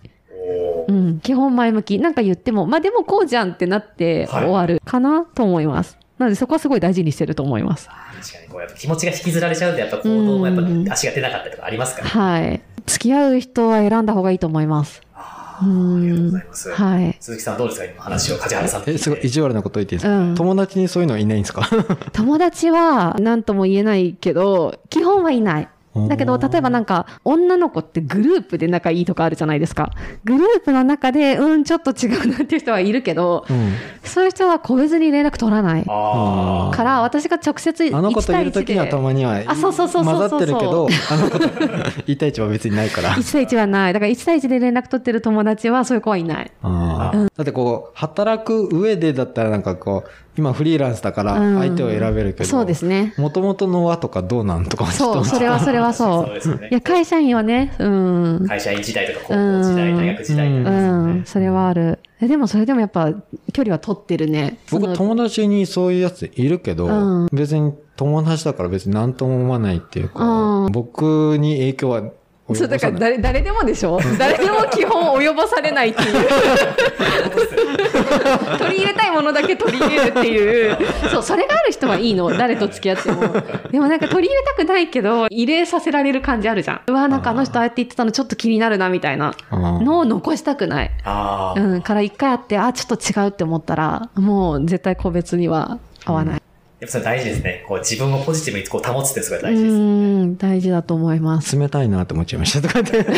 [0.87, 1.19] うん。
[1.19, 1.99] 基本前向き。
[1.99, 5.97] なんか言っても、まあでもこうじゃんってなってはい終わるかなと思います。
[6.17, 7.87] なのでそこはすごい大事にしてると思います。
[7.87, 12.07] 確かにこうやっぱ気持ちが引きずられちゃうんで、やっぱ行動もやっうんぱ足が出なかったりとかありますから。
[12.09, 12.61] はい。
[12.85, 15.01] 付き合う人は選んだ方がいいと思います。
[15.15, 16.69] あありがとうごんざいます。
[16.71, 17.17] はい。
[17.19, 21.69] 鈴木さんどうですか今の話を梶原さんえ、すごい意地悪なこと言っていいですか、うん友達にそういうのいないんですか？
[22.13, 25.69] 友達は何とも言えないけど、基本はいない。
[26.07, 29.91] だけど、例えばなんか、女の子ってグループで仲いいとかあるじゃないですか。
[30.23, 33.73] グループの中で、うん、ちょっと違うなっていう人はいるけど、うん。
[34.03, 35.83] そういう人は個別に連絡取らない。
[35.87, 36.75] ああ。
[36.75, 38.51] から、私が直接1あの子といる対1で。
[38.51, 43.09] ときにはたまにはあそうそうそうそうそう混ざってるけど、あの子と1対1は別にないから。
[43.11, 43.93] 1対1はない。
[43.93, 46.51] だから1対1で連絡取ってる友達はそういう子はいない。
[46.63, 53.13] あーだってこう、働く上でだったらなんかこう、今フリーランスだからうん相手を選べるけど、そうですね。
[53.17, 56.69] もともとの輪とかどうなんとかそう、それはそれはそそうですよねう。
[56.69, 58.45] いや、会社員はね、うん。
[58.47, 61.99] 会社員時代とか高校時代、うん大学時代とうん、それはある。
[62.21, 63.11] えでもそれでもやっぱ
[63.51, 64.59] 距離は取ってるね。
[64.71, 72.11] 僕友達にそういうやついるけど、うん別に友達だから別に何とも思わないっていうか、うん僕に影響は及
[72.55, 72.99] そうだから。
[72.99, 73.99] 誰誰でもでしょ？
[74.17, 76.29] 誰でも基本及ぼされないっていう。
[78.57, 80.77] 取り入れたいものだけ取り入れるっていう。
[81.11, 82.29] そうそれがある人はいいの。
[82.35, 83.21] 誰と付き合っても。
[83.71, 86.81] でもなんか取り入れたくないけど入れさせられる感じあるじゃん。
[86.87, 89.33] うわなんかあの人ああやって言ってたのちょっと気になるなみたいな。
[89.51, 90.91] うんのを残したくない。
[91.55, 96.41] うんから一回会ってあちょっと違うって思ったらもう絶対個別には合わない
[96.81, 97.63] やっぱそれ大事ですね。
[97.67, 99.75] こう自分をポジティブにこう保つってすごいう大事です。
[99.77, 103.11] ん大事だと思います冷たいなって思っちゃいましたとか言って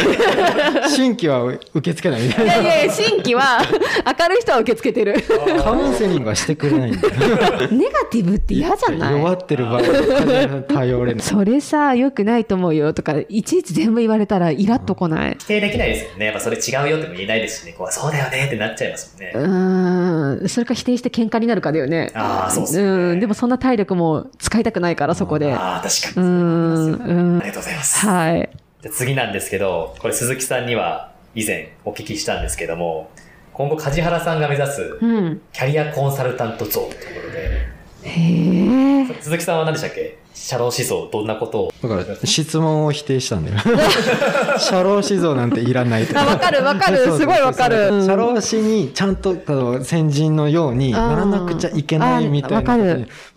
[0.94, 3.60] 新規は受け付けないみたいないやいやいや新規は
[4.20, 5.24] 明るい人は受け付けてる
[5.64, 7.14] カウンセリングはしてくれないんだよ
[7.72, 9.18] ネガティブって嫌じゃない？
[9.18, 15.38] 弱ってる場合は頼れないそれさ、良くないと思うよとか、いちいち全部言われたらイラッとこない？
[15.40, 16.26] 否定できないですよね。
[16.26, 17.76] やっぱそれ違うよっても言えないですしね。
[17.78, 19.32] こうそうだよねってなっちゃいますもんね。
[19.36, 20.50] うーん。
[20.50, 22.12] それか否定して喧嘩になるかだよね。
[22.14, 22.84] ああ、そうですね。
[22.84, 23.20] うん。
[23.22, 25.54] でもそんな体力も使いたくないから、そこで。
[25.54, 26.30] ああ、確かうに。
[26.30, 26.94] ん。
[26.94, 27.48] うんあり。
[27.50, 28.06] がとうございます。
[28.06, 28.50] はい。
[28.82, 33.10] じゃあ次なんですけど、これ鈴木さんには以前お聞きしたんですけども、
[33.54, 35.42] 今後梶原さんが目指すうん。
[35.54, 37.68] キャリアコンサルタント像ということで、
[38.10, 39.22] へえ。
[39.22, 40.18] 鈴木さんは何でしたっけ？
[40.34, 41.74] 社労思想、どんなことを？
[41.82, 43.58] だから、質問を否定したんだよ。
[44.60, 46.20] 社労思想なんていらないと。
[46.20, 52.78] あわかるわかるすごいわかるうん社労士にちゃんと、あの先人のようにならなくちゃいけないみたいな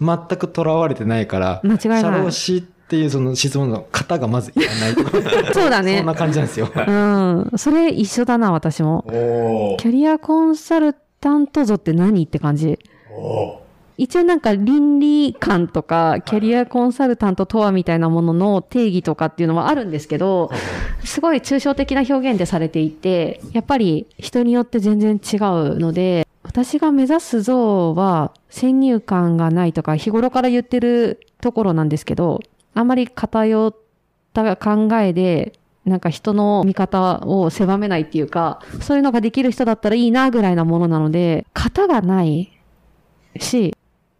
[0.01, 5.11] 全くとらわれてないから、間違いない社労士っていうその質問の型がまずいらないとか。
[5.53, 6.71] そうだねそんな感じなんですよ。
[6.75, 7.53] うん。
[7.57, 9.05] それ一緒だな、私も。
[9.09, 12.79] おキャリアコンサルタント像って何って感じ。
[13.11, 13.66] お
[13.99, 20.51] 一応なんか倫理観とか、キャリアコンサルタントとはみたいなものの定義とかっていうのはあるんですけど、
[21.05, 32.41] すごい抽象的な表現でされていて、やっぱり人によって全然違うので、私が目指す像は先入観がないとか日頃から言ってるところなんですけど、
[32.75, 33.75] あんまり偏っ
[34.33, 35.55] た考えで、
[35.87, 42.53] なんか人の見方を狭めないっていうか、そういうのができる人だったらいいなぐらいなものなので、型がない
[43.39, 43.75] し、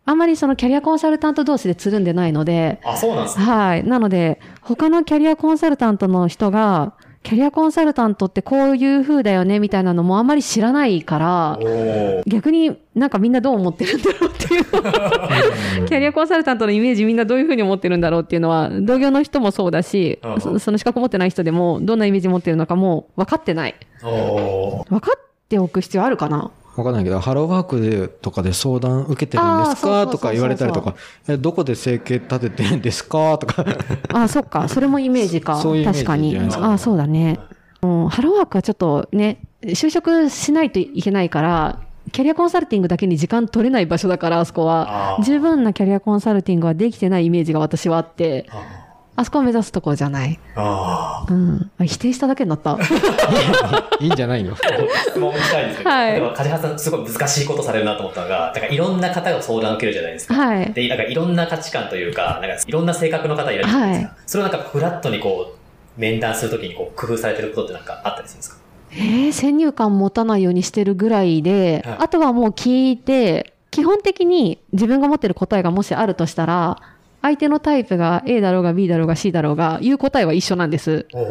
[0.09, 3.45] あんまりそのキャリアコンサルタント同士でつるんでないので、あ、そうなんですね。
[3.45, 3.85] はい。
[3.85, 14.65] なので、他のキャリアコンサルタントの人が、キャリアコンサルタントってこういう風だよねみたいなのもあんまり知らないから、お逆になんかみんなどう思ってるんだろうっていう
[15.89, 23.75] キャリアコンサルタントのイメージみんなどういう風に思ってるんだろうっていうのは、同業の人もそうだしうん、そその資格持ってない人でもどんなイメージ持ってるのかも分かってない。
[24.05, 30.07] お分かっておく必要あるかなわかんないけど、ハローワークでとかで相談受けてるんですか？
[30.07, 30.95] とか言われたりとか、
[31.29, 33.39] え、どこで生計立ててるんですか？
[33.39, 33.65] とか。
[34.13, 34.69] あ、そっか。
[34.69, 35.57] それもイメージか。
[35.63, 36.37] そういう確かに。
[36.39, 37.41] あ、そうだね。
[37.83, 41.79] うん、ハローワークはちょっとね、就職しないといけないから、
[42.13, 45.19] キャリアコンサルティングだけに時間取れない場所だから、あそこは。
[45.25, 48.86] 十分なキャリアコンサルティングはできてないイメージが私はあって、あ
[49.17, 50.39] あそこを目指すところじゃない。
[50.55, 51.71] あうん。
[51.79, 52.79] あ否定しただけになった。
[54.01, 54.55] いいんじゃないの？
[54.55, 60.35] 質問したいんですけど、はいでも梶原さんすごい難しいことされるなと思ったのが、なんかいろんな方が相談を受けるじゃないですか。
[60.35, 60.73] はい。
[60.73, 64.17] で、なんかいろんな価値観というか、なんかいろんな性格の方いらっしゃるじゃないですか。
[64.27, 68.57] それをなんかフラットにこう、面談するときにこう工夫されてることってなんかあったりするんですか？
[68.93, 76.79] えー、先入観持たないようにしてるぐらいで、はいあとはもう聞いて、基本的に自分が持ってる答えがもしあるとしたら、
[77.27, 81.07] 相手のタイプが A だろうが B だろうが C だろうが、言う答えは一緒なんです。
[81.13, 81.27] お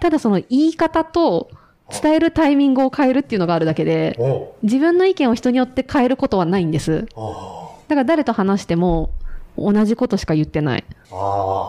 [0.00, 1.48] ただその言い方と
[1.90, 7.06] 伝えるタイミングを変えるっていうのがあるだけで、お自分の意見を人によって変えることはないんです。
[7.14, 9.10] おだから誰と話しても
[9.56, 10.84] 同じことしか言ってない。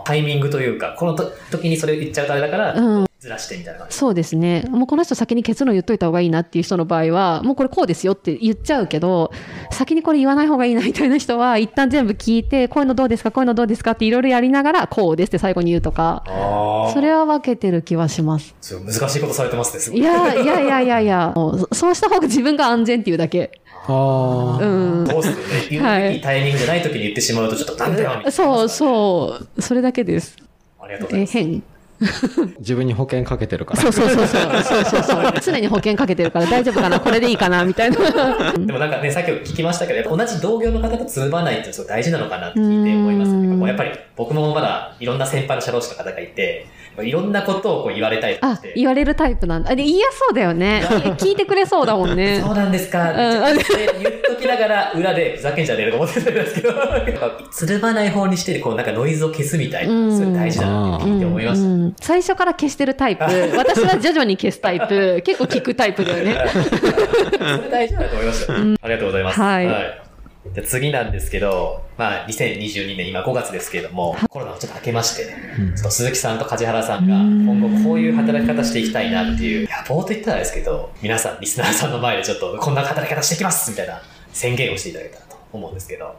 [0.03, 3.08] タイミングというか、このと時にそれ言っちゃうとあれだから、うん。
[3.19, 3.97] ずらしてみたいな感じ。
[3.97, 4.63] そうですね。
[4.69, 9.31] もうこの人先に結論言っといた方がいいなっていう人の場合は、もうこれこうですよって言っちゃうけど、
[9.71, 16.93] 先にこれ言わない方がいいなみたいな人は、一旦全部聞いて、こういうのどうですかこういうのどうですかっていろいろやりながら、こうですって最後に言うとか、ああ。
[16.93, 18.55] それは分けてる気はします。
[18.71, 19.99] 難しいことされてますね、すごい。
[19.99, 23.51] いや、いやいやいやいや、もうそそうした方が自分が安全っていうだけ。
[23.87, 24.65] ああ。
[24.65, 25.05] うん。
[25.05, 25.35] どうする
[25.81, 28.31] はいいいタイミングじゃない時に言ってしまうと、ちょっとなんだよ、みたいな。
[28.31, 29.61] そうそう。
[29.61, 30.37] それだけです。
[30.79, 31.33] ありがとうございえ、ます。
[31.33, 31.63] 変。
[32.59, 33.81] 自分に保険かけてるから。
[33.81, 34.63] そうそうそうそう。
[34.63, 35.33] そうそうそう。
[35.43, 37.97] 常に保険かけてるから大丈夫かなこれでいいかなみたいな。
[38.57, 43.47] でもなんかね、さっき聞きましたけど、同じ同業の方とつるまないって大事なのかなって聞いて思いますね。
[43.47, 46.65] うんもうやっぱり僕もまだいろんな先輩の社労士の方がいて、
[47.03, 48.61] いろんなことをこう言われたりとかあ。
[48.75, 49.71] 言われるタイプなんだ。
[49.71, 50.81] あで言いやすそうだよね。
[51.17, 52.51] 聞いてくれそうだもんねそ。
[52.51, 53.11] うなんですか。
[53.11, 56.73] んめっちゃ言っときながら、裏でふざけんじゃねえとか思ってたんですけど、
[57.51, 61.67] つるまない方にして、こうなんかノイズを消すみたいな、うんそれ大事だなって聞いて思いました。
[61.67, 63.23] うんうん最初から消してるタイプ。
[63.55, 65.21] 私は徐々に消すタイプ。
[65.25, 66.35] 結構聞くタイプだよね。
[66.51, 68.53] それ大事だなと思いました。
[68.53, 69.39] ありがとうございます。
[69.39, 70.08] はいじゃ
[70.57, 75.75] あ次なんですけど、まあ、2022年、今5月ですけれども、コロナをちょっと明けましてね、うん。
[75.75, 84.01] ちょっと鈴木さんと梶原さんが今後こういう働き方していきたいなっていう、野望と言ったらですけど、皆さん、リスナーさんの前でちょっとこんな働き方していきますみたいな
[84.33, 86.15] 宣言をしていただけたらと思うんですけど、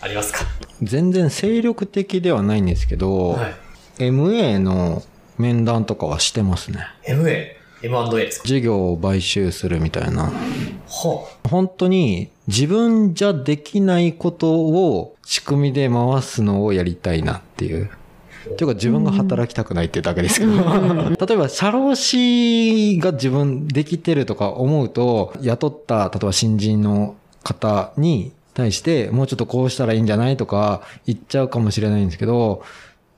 [0.00, 0.40] ありますか？
[0.82, 3.54] 全然精力的ではないんですけど、はい。
[4.04, 5.02] MA の
[5.38, 6.86] 面談とかはしてますね。
[7.08, 8.48] MA、M&A ですか？
[8.48, 10.32] 事業を買収するみたいな。
[10.86, 17.90] ほ本当に自分じゃできないことを仕組みで回すのをやりたいなっていう。
[18.56, 20.52] ていうか自分が働きたくないっていうだけですけど。
[21.26, 27.14] 例えば、社労士が自分できてるとか思うと、雇った、例えば新人の
[27.44, 32.62] 方に対して、もうちょっとこうしたらいいんじゃないとか言っちゃうかもしれないんですけど、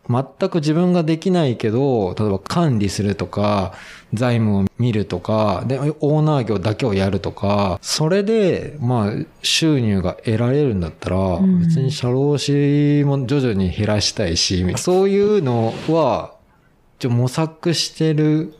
[0.08, 3.74] 全く自分ができないけど、例えば管理するとか、
[4.12, 11.60] 財務を見るとか、で、オーナー業だけをやるとか、それで、まあ、収入が得られるんだったら、ん。
[11.60, 16.34] 別に社労士も徐々に減らしたいし、そういうのは、
[16.98, 18.54] ちょ模索してる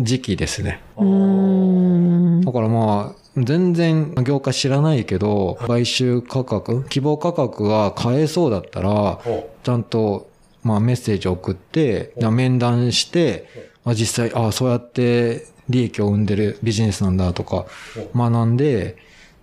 [0.00, 0.82] 時期ですね。
[0.96, 9.48] だからまあ、全然業界知らないけど、買収価格、希望価格が買えそうだったら、お。
[9.62, 10.29] ちゃんと、
[10.62, 17.66] まあメッセージを送って、面談して、あ実際、あそうやって利益を生んでるビジネスなんだとか
[18.14, 18.96] 学んで、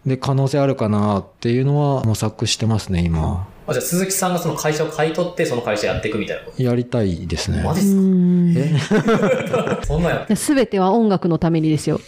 [0.06, 3.48] で、可能性あるかなっていうのは模索してますね、今。
[3.68, 7.68] あじゃあ鈴木さんがその会社を買い取って、その会社やっていくみたいなこやりたいですねと。
[7.68, 8.90] マジうっす
[9.52, 9.80] か？
[9.86, 10.28] そんなんや。
[10.38, 12.00] すべては音楽のためにですよ。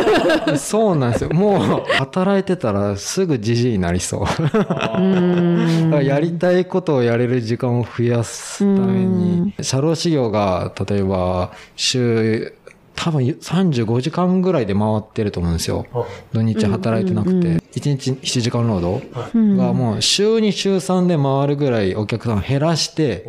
[0.56, 1.30] そうなんですよ。
[1.30, 6.04] もう、働いてたらすぐじじいになりそう。
[6.04, 12.54] やりたいことをやれる時間を増やすために、社労士業が、例えば、週、
[12.94, 15.86] 多分35時間ぐらいで回ってると思うんですよ。
[16.32, 17.64] 土日働いてなくうんうんうんて。
[17.80, 19.06] 1日7時間労働。
[19.34, 19.56] うん。
[19.56, 23.26] がもう週2週3で回るぐらいお客さんを減らして、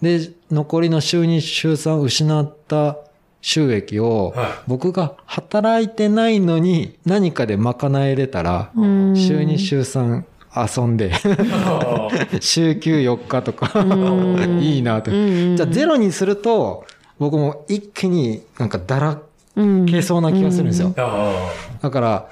[0.00, 2.98] で、残りの週2週3失った
[3.40, 9.16] 収益をはい、僕が働いてないのに何かで賄えれたら、うん。
[9.16, 10.24] 週2週3
[10.56, 11.12] 遊んで、
[12.40, 14.60] 週休4日とか、ん。
[14.62, 15.10] いいなと。
[15.10, 15.56] うん。
[15.56, 16.84] じゃあゼロにすると、
[17.18, 19.20] 僕も一気になんかだら
[19.56, 19.86] うん。
[19.86, 20.94] けそうな気がするんですよ。
[20.96, 22.28] あだから、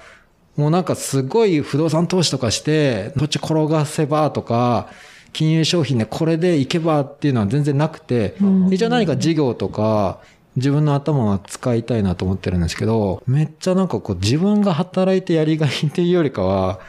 [0.57, 4.89] もうなんかすごい不動産投資とかして、土地転がせばとか、
[5.33, 8.73] 金融商品でこれでいけばっていうのは全然なくて、うん。
[8.73, 10.19] 一応何か事業とか、
[10.57, 16.81] 自分の頭は使いたいなと思ってるんですけど、めっちゃなんかこう自分が働いてやりがいっていうよりかは、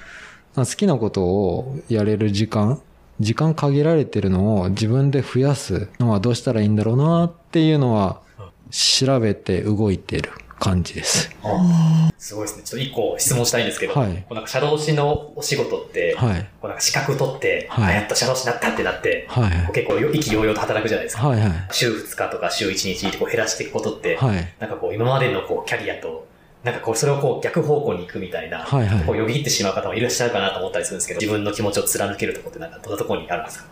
[0.56, 2.82] 好きなことをやれる時間、
[3.24, 8.22] 時間限られてるのを自分で増やすのはどうしたらいいんだろうなっていうのは
[8.70, 11.30] 調べて動いてる感じです。
[11.44, 12.64] あすごいですね。
[12.64, 16.42] ちょっと一個質問したいんですけど、はいこうなんか社労士のお仕事って、はい。
[16.62, 19.74] こうなんか資格取って、はいあやっと社労士になったってなって、はい。
[19.74, 21.28] 結構意気揚々と働くじゃないですか。
[21.28, 21.52] はいはい。
[21.72, 24.54] 週2日とか週1日こう減らしていくことって、はい。
[24.60, 26.28] なんかこう今までのこうキャリアと、
[26.64, 33.66] なんかこうそれをこう逆方向に行くみたいな、はいはいこうよぎってしまう方もいらっしゃるかなと思ったりするんですけど、自分の気持ちを貫けるところってなんかどんなところにあるんですか？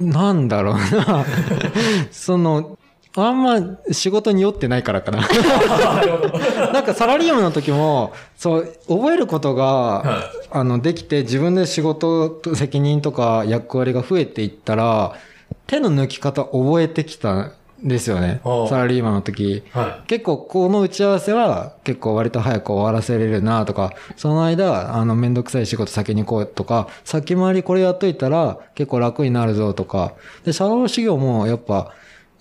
[0.00, 1.24] なんだろうな。
[2.10, 2.78] その、
[3.16, 5.26] あんま仕事に酔ってないからかな。
[6.72, 15.16] なんかサラリーマンの時も、そう、覚えることが、はあの、できて自分で仕事と責任とか役割が増えていったら、
[15.66, 17.52] 手の抜き方覚えてきたん
[17.82, 19.62] ですよねサラリーマンの時。
[19.70, 30.14] は結構この打ち合わせは結構割と早く終わらせれるなとか、その間、あのめんどくさい仕事先に行こうとか、先回りこれやっといたら結構楽になるぞとか。
[30.44, 31.92] で、社労士業もやっぱ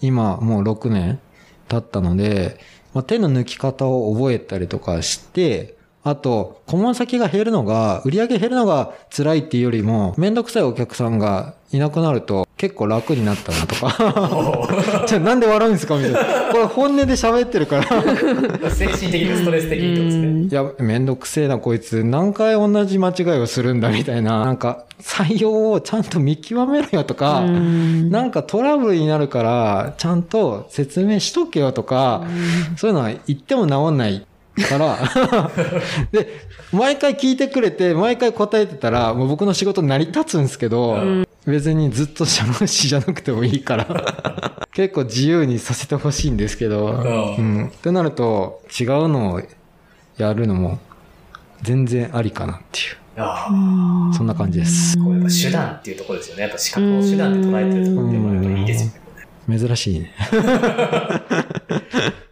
[0.01, 1.19] 今もう6年
[1.67, 2.59] 経ったので、
[2.93, 5.76] まあ、手の抜き方を覚えたりとかして、
[6.09, 15.05] あと、顧問先が減るのが、売り上げ減るのが辛いっていうよりも、めんどくさいお客さんがいなくなると結構楽になったなとか。
[15.05, 16.19] じゃあなんで笑うんですかみたいな。
[16.51, 17.83] これ本音で喋ってるから。
[17.83, 18.71] い。
[18.71, 20.43] 精神的にストレス的にってことですね。
[20.43, 22.03] いや、めんどくせえなこいつ。
[22.03, 24.45] 何回同じ間違いをするんだみたいな。
[24.45, 32.23] なんか、採用をちゃんと見極めろよとか、うんなんかトラブルになるから、ちゃんと説明しとけよとか、
[32.77, 34.25] そういうのは言っても治んない
[34.63, 34.97] から、
[36.11, 36.41] で、
[36.71, 40.97] 毎回聞いてくれて、毎回答えてたら、もう僕の仕事成り立つんですけど、
[41.45, 47.67] 別にずっと社労士じゃなくてもいいから、 結構自由にさせてほしいんですけど、うん。
[47.67, 49.41] ってなると、違うのを
[50.17, 50.79] やるのも、
[51.61, 54.97] 全然ありかなっていう、ああそんな感じです。
[54.97, 56.43] こうやっぱ手段っていうところですよね。
[56.43, 59.06] やっぱ資格を手段で捉えてるところってもやっぱいいですよね。
[59.49, 60.11] 珍しいね。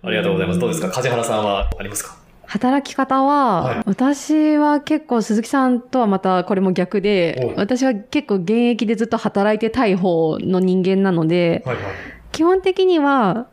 [0.03, 0.59] ありがとうございます。
[0.59, 0.89] どうですか？
[0.89, 2.15] 梶原さんはありますか？
[2.47, 11.85] 働き方は、はい私は結構鈴木さんとはまたこれも逆で私は結構現役でずっと働いてたい方の人間なので、はいはい。
[12.31, 13.47] 基本的には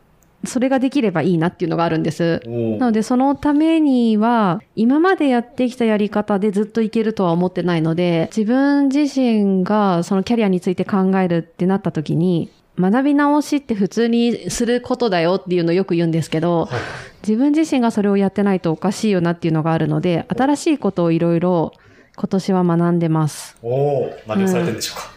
[0.45, 2.41] それができればいいなっていうのがあるんです。
[2.45, 16.79] おなのでそのためには今までやってきたやり方でずっといけるとは思ってないので自分自身がそのキャリアについて考えるってなった時に学び直しって普通にすることだよっていうのをよく言うんですけど、はい
[17.23, 21.71] 自分自身がそれをやってないとおかしいよなっていうのがあるので新しいことをいろいろ
[22.17, 23.57] 今年は学んでます。
[23.63, 25.13] おお何をされてるんでしょうか、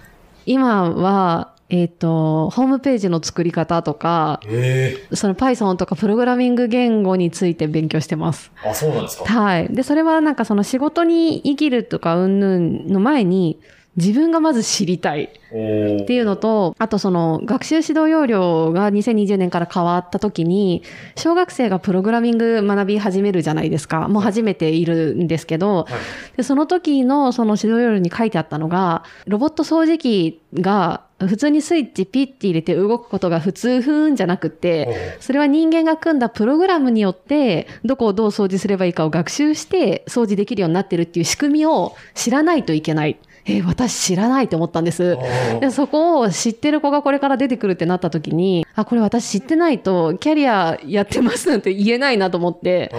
[0.46, 8.52] 今はえっ、と、ホームページの作り方とか、えその Python とかプログラミング言語について勉強してます。
[8.64, 9.68] えあ、そうなんですかはい。
[9.68, 13.58] で、それはなんかその仕事に生きるとかうんぬんの前に、
[13.96, 20.82] 自分がまず知りたいおっていうのと、あとその学習指導要領が2020年から変わった時に、
[21.16, 24.08] 小学生がプログラミング学び始めるじゃないですか。
[24.08, 25.86] もう初めているんですけど、は
[26.34, 26.36] い。
[26.36, 43.16] でその時のその指導要領に書いてあったのが、ロボット掃除機が普通にスイッチピッて入れて動くことが普通ふーんじゃなくて、それは人間が組んだプログラムによって、どこをどう掃除すればいいかを学習して掃除できるようになってるっていう仕組みを知らないといけない。
[43.48, 45.16] えー私知らないと思ったんです。
[45.60, 52.92] でそこを知ってる子がこれから出てくるってなった時に、あ、これ私知ってないとキャリアやってますなんて言えないなと思って、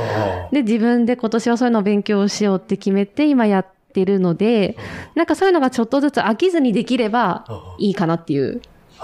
[0.51, 4.77] で、自分で今年はそういうのを勉強しようって決めて今やってるので、
[5.15, 7.45] なんかそういうのがちょっとずつ飽きずにできれば
[7.77, 8.61] いいかなっていう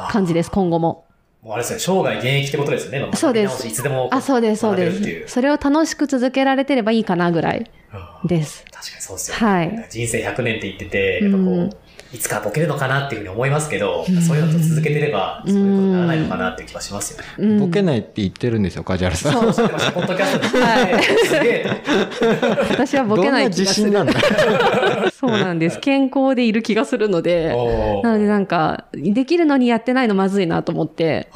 [0.10, 1.06] 感じです、今後も。
[1.44, 3.02] もうあれですね、生涯現役ってことですよね。
[3.02, 5.34] まあそうですいつでもあ、そうです、そうです。
[5.34, 7.70] それを楽しく続けられてればいいかなぐらい
[8.24, 8.64] うんです。
[8.72, 9.54] 確かにそうですよね。
[9.54, 9.88] はい。
[9.90, 11.70] 人生100年って言ってて、やっぱこう、うん
[12.14, 17.26] いつかボケるのかなっていうふうに思いますけど、うんそういうのと続けてれば、そういうことにならないのかなっていう気はしますよね。
[17.40, 19.54] うんボケないって言ってるんですよ、梶原さん。
[19.54, 20.64] そうポッドキャストで。
[20.64, 21.82] はいすげえ
[22.68, 22.74] と。
[22.74, 23.92] 私はボケない気がする。
[23.92, 25.80] どんな自信なんだそうなんです。
[25.80, 27.48] 健康でいる気がするので、
[28.04, 31.30] なのでなんか、できるのにやってないのまずいなと思って、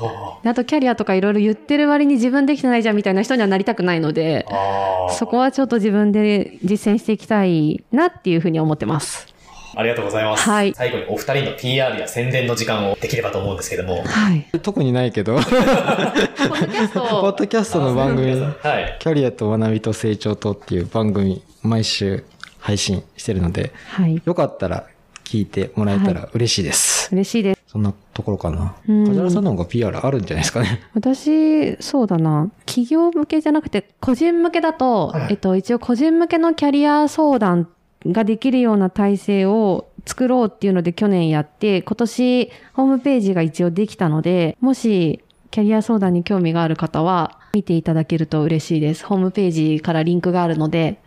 [0.43, 4.45] あとキャリアとかいろいろ言ってる割に自分できてないじゃんみたいな人にはなりたくないので、
[5.17, 9.36] そこはちょっと自分で実践していきたいなっていうふうに思ってます。
[9.77, 10.49] ありがとうございます。
[10.49, 14.03] はい最後にお二人の PR や宣伝の時間をできればと思うんですけども。
[14.03, 14.47] はい。
[14.63, 18.47] 特にないけど、ポッドキャスト ポッドキャストの番組、は
[18.79, 18.97] い。
[18.99, 22.23] キャリアと学びと成長とっていう番組、毎週
[22.59, 24.19] 配信してるので、はい。
[24.25, 24.85] よかったら
[25.23, 27.09] 聞いてもらえたら嬉しいです。
[27.13, 27.61] 嬉しいです。
[27.67, 28.73] そんなところかな。
[28.89, 30.81] うん梶原さんの方が PR あるんじゃないですかね。
[30.95, 32.49] 私、そうだな。
[32.65, 37.67] 企業向けじゃなくて、個人向けだと、はいえっと、一応個人向けのキャリア相談
[38.11, 49.05] ができるような体制を作ろうっていうので去年やって、今年ホームページが一応できたので、もしキャリア相談に興味がある方は見ていただけると嬉しいです。
[49.05, 50.99] ホームページからリンクがあるので、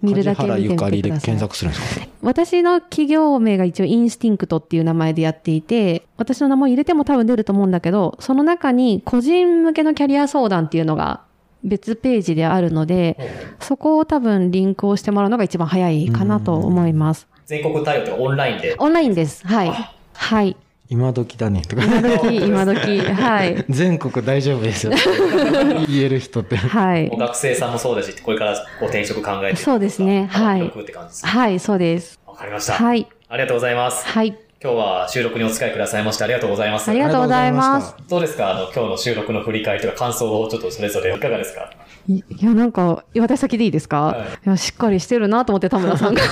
[0.00, 1.38] 見るだけ見てみてくださいりで検。
[1.38, 2.06] 索するんですか？
[2.22, 11.22] 私の企業名が一応インスティンクトっていう名前でやっていて、私の名前を入れても多分出ると思うんだけど、その中に個人向けのキャリア相談っていうのが
[11.64, 13.16] 別ページであるので、
[13.60, 17.26] そこを多分リンクをしてもらうのが一番早いかなと思います。
[17.46, 18.76] 全国対応というかオンラインで。
[18.78, 19.46] オンラインです。
[19.46, 19.72] はい。
[20.12, 20.56] はい。
[20.90, 21.62] 今時だね。
[21.62, 21.84] とか。
[21.84, 23.00] 今時、今時。
[23.00, 23.64] はい。
[23.68, 24.92] 全国大丈夫ですよ。
[25.86, 26.56] 言える人って。
[26.56, 27.10] はい。
[27.10, 31.30] 学生さんもそうだし、これからこう転職考えてそうですねはい幅広くって感じですね。
[31.30, 32.20] はい、そうです。
[32.26, 32.72] わかりました。
[32.72, 33.06] はい。
[33.28, 34.06] ありがとうございます。
[34.06, 34.47] はい。
[34.60, 36.90] 今日は収録にお使いくださいましてありがとうございます。
[36.90, 37.94] ありがとうございます。
[38.08, 38.50] どうですか？
[38.50, 41.70] あの、今日の収録の振り返りとか感想をちょっとそれぞれいかがですか？
[42.08, 46.22] いいや、なんか、私先でいいですか、はいい、や、しっかりしてるなと思って、田村さんが。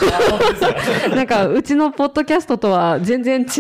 [1.15, 3.47] なんか、うちのポッドキャストとは全然違う。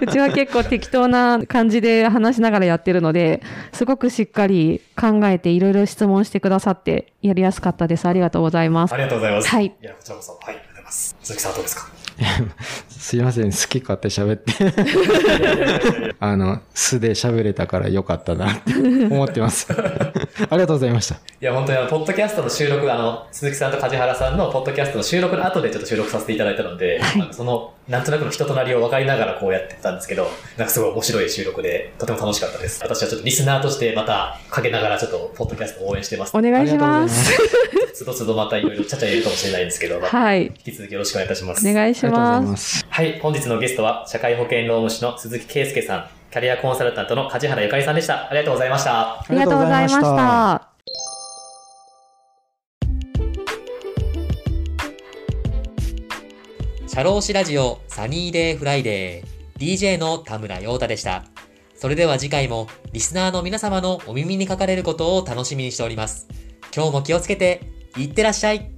[0.00, 3.42] うちは結構適当な感じで話しながらやってるので、
[3.74, 8.08] すごくしっかり考えていろいろ質問してくださって、やりやすかったです。
[8.08, 8.96] ありがとうございますあ。
[8.96, 9.48] りがとうございます。
[9.48, 10.32] はいいや、こちらこそ。
[10.32, 11.14] はい、ありがとうございます。
[11.20, 11.93] 鈴木さんはどうですか？
[12.88, 16.14] すいません、好き勝手喋って。
[16.20, 18.72] あの、素で喋れたからよかったなって
[19.12, 19.66] 思ってます。
[19.70, 19.74] あ
[20.52, 21.16] りがとうございました。
[21.16, 32.80] いや、本当にあの、ポッドキャストの収録、あの、鈴木さんと梶原さんのポッドキャストの収録の後でちょっと収録させていただいたので、はいあのその、なんとなくの人となりを分かりながらこうやってたんですけど、なんかすごい面白い収録で、とても楽しかったです。
[32.82, 36.34] 私はちょっとリスナーとしてまた、かけながらちょっと、ポッドキャストを応援してます。
[36.34, 37.38] お願いします。
[37.94, 40.46] つどつどまたいろいろちゃちゃ入れるかもしれないんですけど、はい。
[40.46, 41.68] 引き続きよろしくお願いいたします。
[41.68, 42.50] お願いしありがとうございま。
[42.50, 42.86] ますす。
[42.88, 48.28] はい、本日のゲストは、社会保険労務士の鈴木圭介さん、キャリアコンサルタントの梶原ゆかりさんでした。
[48.28, 49.20] ありがとうございました。
[49.20, 50.74] ありがとうございました。
[56.94, 61.24] 社労士ラジオサニーデイフライデー DJ の田村陽太でした。
[61.74, 66.28] それでは次回もリスナーの皆様のお耳にかかれることを楽しみにしております。
[66.74, 67.62] 今日も気をつけて、
[67.96, 68.73] いってらっしゃい